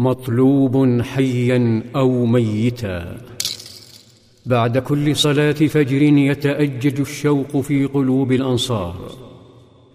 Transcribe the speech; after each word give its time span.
مطلوب 0.00 1.02
حيا 1.02 1.82
أو 1.96 2.26
ميتا. 2.26 3.16
بعد 4.46 4.78
كل 4.78 5.16
صلاة 5.16 5.52
فجر 5.52 6.02
يتأجج 6.02 7.00
الشوق 7.00 7.60
في 7.60 7.84
قلوب 7.84 8.32
الأنصار 8.32 9.10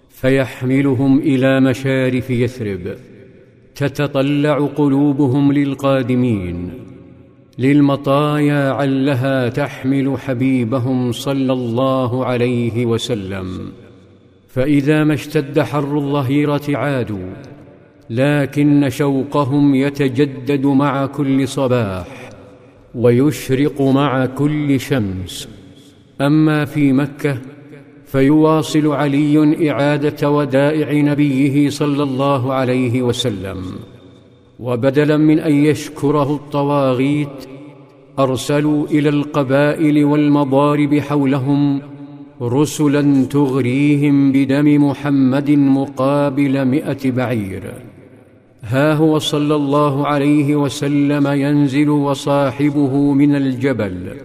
فيحملهم 0.10 1.20
إلى 1.20 1.60
مشارف 1.62 2.30
يثرب. 2.30 2.96
تتطلع 3.76 4.66
قلوبهم 4.66 5.52
للقادمين 5.52 6.72
للمطايا 7.58 8.72
علها 8.72 9.50
تحمل 9.50 10.18
حبيبهم 10.20 11.12
صلى 11.12 11.54
الله 11.54 12.26
عليه 12.26 12.86
وسلم. 12.86 13.72
فإذا 14.48 15.04
ما 15.04 15.14
اشتد 15.14 15.60
حر 15.60 15.98
الظهيرة 15.98 16.62
عادوا 16.70 17.53
لكن 18.14 18.90
شوقهم 18.90 19.76
يتجدد 19.76 20.66
مع 20.66 21.06
كل 21.06 21.48
صباح 21.48 22.08
ويشرق 22.96 23.82
مع 23.82 24.26
كل 24.26 24.80
شمس. 24.80 25.48
أما 26.22 26.66
في 26.66 26.94
مكة 26.94 27.38
فيواصل 28.06 28.88
علي 28.88 29.70
إعادة 29.72 30.32
ودائع 30.32 31.02
نبيه 31.02 31.70
صلى 31.70 32.04
الله 32.04 32.54
عليه 32.54 33.02
وسلم. 33.02 33.58
وبدلا 34.60 35.18
من 35.18 35.40
أن 35.40 35.66
يشكره 35.66 36.36
الطواغيت 36.36 37.38
أرسلوا 38.20 38.88
إلى 38.88 39.10
القبائل 39.10 40.06
والمضارب 40.06 41.00
حولهم 41.00 41.82
رسلا 42.42 43.26
تغريهم 43.26 44.32
بدم 44.32 44.90
محمد 44.90 45.52
مقابل 45.52 46.62
مائه 46.62 47.12
بعير. 47.12 47.64
ها 48.64 48.94
هو 48.94 49.20
صلى 49.20 49.56
الله 49.56 50.08
عليه 50.08 50.56
وسلم 50.56 51.28
ينزل 51.28 51.90
وصاحبه 51.90 53.14
من 53.14 53.36
الجبل 53.36 54.16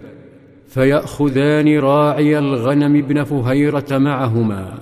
فيأخذان 0.67 1.79
راعي 1.79 2.39
الغنم 2.39 2.95
ابن 2.95 3.23
فهيرة 3.23 3.97
معهما 3.97 4.73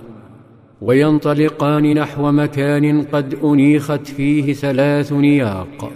وينطلقان 0.81 1.93
نحو 1.93 2.31
مكان 2.31 3.01
قد 3.01 3.37
أنيخت 3.43 4.07
فيه 4.07 4.53
ثلاث 4.53 5.13
نياق 5.13 5.91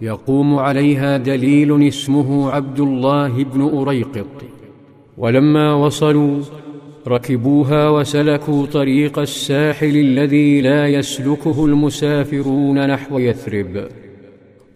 يقوم 0.00 0.54
عليها 0.58 1.16
دليل 1.16 1.88
اسمه 1.88 2.50
عبد 2.50 2.80
الله 2.80 3.44
بن 3.44 3.62
أريقط. 3.62 4.26
ولما 5.18 5.74
وصلوا 5.74 6.40
ركبوها 7.08 7.88
وسلكوا 7.88 8.66
طريق 8.66 9.18
الساحل 9.18 9.96
الذي 9.96 10.60
لا 10.60 10.86
يسلكه 10.86 11.66
المسافرون 11.66 12.86
نحو 12.86 13.18
يثرب. 13.18 13.88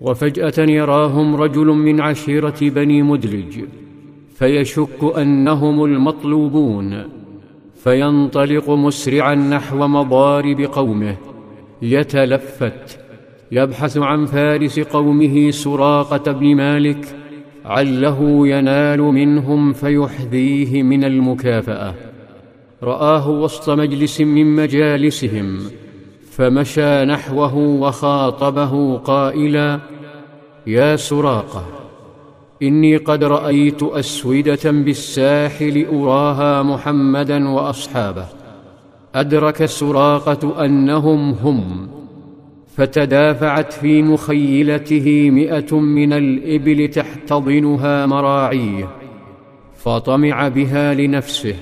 وفجأة 0.01 0.59
يراهم 0.59 1.37
رجل 1.37 1.67
من 1.67 2.01
عشيرة 2.01 2.57
بني 2.61 3.03
مدلج 3.03 3.61
فيشك 4.35 5.17
أنهم 5.19 5.85
المطلوبون 5.85 7.05
فينطلق 7.85 8.71
مسرعا 8.71 9.35
نحو 9.35 9.87
مضارب 9.87 10.61
قومه 10.61 11.17
يتلفت 11.83 12.99
يبحث 13.53 13.99
عن 13.99 14.27
فارس 14.27 14.81
قومه 14.81 15.51
سراقة 15.51 16.33
بن 16.33 16.55
مالك 16.55 17.17
عله 17.65 18.49
ينال 18.49 19.01
منهم 19.01 19.73
فيحذيه 19.73 20.83
من 20.83 21.05
المكافأة. 21.05 22.10
رآه 22.83 23.31
وسط 23.31 23.71
مجلس 23.71 24.21
من 24.21 24.57
مجالسهم 24.57 25.59
فمشى 26.31 27.05
نحوه 27.05 27.57
وخاطبه 27.57 28.97
قائلا 28.99 29.81
يا 30.67 30.97
سراقة 30.97 31.65
إني 32.63 32.97
قد 32.97 33.25
رأيت 33.25 33.83
أسودة 33.83 34.71
بالساحل 34.71 35.87
أراها 35.93 36.63
محمدا 36.63 37.49
وأصحابه 37.49 38.27
أدرك 39.15 39.65
سراقة 39.65 40.65
أنهم 40.65 41.31
هم 41.31 41.89
فتدافعت 42.77 43.73
في 43.73 44.03
مخيلته 44.03 45.31
مئة 45.31 45.77
من 45.77 46.13
الإبل 46.13 46.89
تحتضنها 46.89 48.07
مراعيه 48.07 48.89
فطمع 49.77 50.49
بها 50.49 50.95
لنفسه 50.95 51.57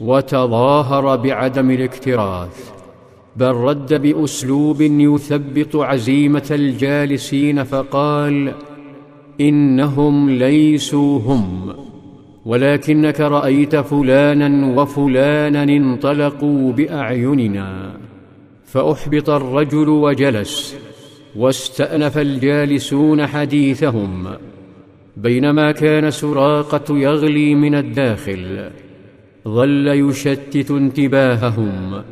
وتظاهر 0.00 1.16
بعدم 1.16 1.70
الاكتراث 1.70 2.70
بل 3.36 3.46
رد 3.46 4.02
بأسلوب 4.02 4.80
يثبط 4.80 5.76
عزيمة 5.76 6.46
الجالسين 6.50 7.64
فقال 7.64 8.52
إنهم 9.40 10.30
ليسوا 10.30 11.18
هم 11.18 11.74
ولكنك 12.46 13.20
رأيت 13.20 13.76
فلانا 13.76 14.80
وفلانا 14.80 15.62
انطلقوا 15.62 16.72
بأعيننا 16.72 17.96
فأحبط 18.64 19.30
الرجل 19.30 19.88
وجلس 19.88 20.76
واستأنف 21.36 22.18
الجالسون 22.18 23.26
حديثهم 23.26 24.26
بينما 25.16 25.72
كان 25.72 26.10
سراقة 26.10 26.98
يغلي 26.98 27.54
من 27.54 27.74
الداخل. 27.74 28.70
ظل 29.46 29.86
يشتت 29.88 30.70
انتباههم 30.70 32.02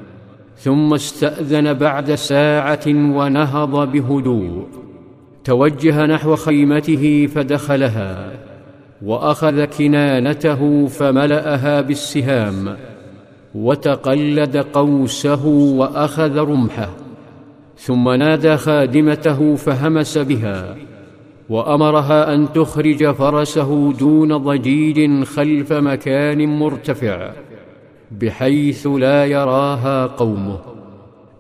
ثم 0.58 0.94
استأذن 0.94 1.72
بعد 1.72 2.14
ساعة 2.14 2.86
ونهض 2.86 3.92
بهدوء. 3.92 4.66
توجه 5.44 6.06
نحو 6.06 6.36
خيمته 6.36 7.26
فدخلها 7.34 8.32
وأخذ 9.02 9.64
كنانته 9.64 10.86
فملأها 10.86 11.80
بالسهام 11.80 12.76
وتقلد 13.54 14.56
قوسه 14.56 15.46
وأخذ 15.46 16.38
رمحه 16.38 16.90
ثم 17.78 18.10
نادى 18.10 18.56
خادمته 18.56 19.54
فهمس 19.54 20.18
بها. 20.18 20.76
وأمرها 21.48 22.34
أن 22.34 22.52
تخرج 22.52 23.10
فرسه 23.10 23.92
دون 23.92 24.36
ضجيج 24.36 25.24
خلف 25.24 25.72
مكان 25.72 26.58
مرتفع 26.58 27.32
بحيث 28.20 28.86
لا 28.86 29.26
يراها 29.26 30.06
قومه. 30.06 30.58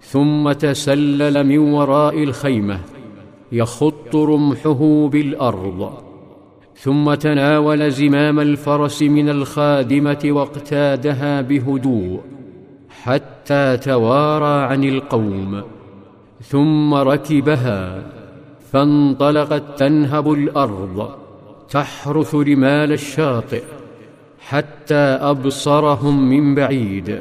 ثم 0.00 0.52
تسلل 0.52 1.46
من 1.46 1.58
وراء 1.58 2.22
الخيمة 2.22 2.80
يخط 3.52 4.16
رمحه 4.16 5.08
بالأرض. 5.12 5.92
ثم 6.76 7.14
تناول 7.14 7.90
زمام 7.92 8.40
الفرس 8.40 9.02
من 9.02 9.28
الخادمة 9.28 10.18
واقتادها 10.24 11.40
بهدوء 11.40 12.20
حتى 13.02 13.76
توارى 13.76 14.62
عن 14.64 14.84
القوم 14.84 15.62
ثم 16.42 16.94
ركبها. 16.94 18.02
فانطلقت 18.74 19.62
تنهب 19.78 20.32
الأرض 20.32 21.10
تحرث 21.70 22.34
رمال 22.34 22.92
الشاطئ 22.92 23.62
حتى 24.38 24.94
أبصرهم 24.94 26.28
من 26.30 26.54
بعيد 26.54 27.18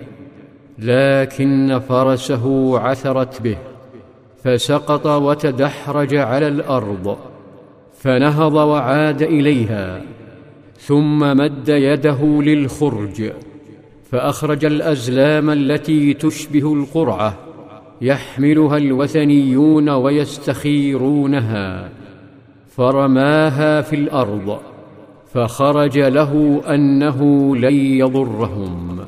لكن 0.79 1.79
فرسه 1.89 2.79
عثرت 2.79 3.41
به 3.41 3.57
فسقط 4.43 5.05
وتدحرج 5.05 6.15
على 6.15 6.47
الأرض 6.47 7.17
فنهض 7.99 8.53
وعاد 8.53 9.21
إليها 9.21 10.01
ثم 10.77 11.19
مد 11.37 11.69
يده 11.69 12.41
للخرج 12.41 13.31
فأخرج 14.11 14.65
الأزلام 14.65 15.49
التي 15.49 16.13
تشبه 16.13 16.73
القرعة. 16.73 17.52
يحملها 18.03 18.77
الوثنيون 18.77 19.89
ويستخيرونها 19.89 21.89
فرماها 22.77 23.81
في 23.81 23.95
الأرض 23.95 24.59
فخرج 25.33 26.00
له 26.00 26.61
أنه 26.67 27.55
لن 27.55 27.73
يضرهم. 27.73 29.05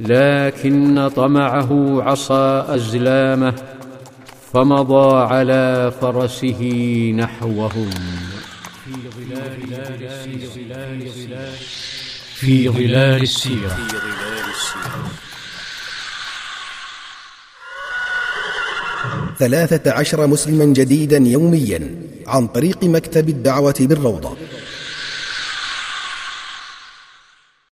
لكن 0.00 1.10
طمعه 1.16 2.02
عصى 2.02 2.64
أزلامه 2.68 3.54
فمضى 4.52 5.16
على 5.16 5.92
فرسه 6.00 6.62
نحوهم. 7.16 7.90
في 12.34 12.68
ظلال 12.68 13.22
السيرة. 13.22 13.76
ثلاثة 19.38 19.92
عشر 19.92 20.26
مسلما 20.26 20.64
جديدا 20.64 21.16
يوميا 21.16 21.94
عن 22.26 22.46
طريق 22.46 22.84
مكتب 22.84 23.28
الدعوة 23.28 23.74
بالروضة. 23.80 24.36